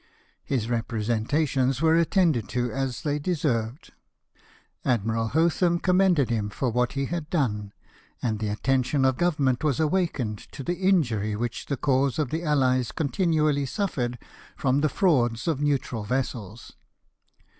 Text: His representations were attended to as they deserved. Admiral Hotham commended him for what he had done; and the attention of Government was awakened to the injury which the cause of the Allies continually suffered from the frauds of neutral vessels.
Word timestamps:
His 0.43 0.67
representations 0.67 1.79
were 1.79 1.95
attended 1.95 2.49
to 2.49 2.71
as 2.71 3.03
they 3.03 3.19
deserved. 3.19 3.93
Admiral 4.83 5.27
Hotham 5.27 5.77
commended 5.79 6.31
him 6.31 6.49
for 6.49 6.71
what 6.71 6.93
he 6.93 7.05
had 7.05 7.29
done; 7.29 7.71
and 8.19 8.39
the 8.39 8.47
attention 8.47 9.05
of 9.05 9.17
Government 9.17 9.63
was 9.63 9.79
awakened 9.79 10.39
to 10.53 10.63
the 10.63 10.77
injury 10.87 11.35
which 11.35 11.67
the 11.67 11.77
cause 11.77 12.17
of 12.17 12.31
the 12.31 12.41
Allies 12.43 12.91
continually 12.91 13.67
suffered 13.67 14.17
from 14.57 14.81
the 14.81 14.89
frauds 14.89 15.47
of 15.47 15.61
neutral 15.61 16.03
vessels. 16.03 16.73